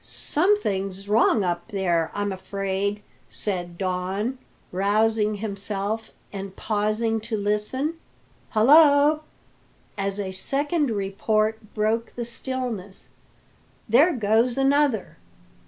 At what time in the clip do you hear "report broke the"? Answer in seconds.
10.89-12.25